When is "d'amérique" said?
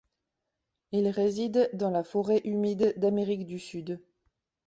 2.97-3.45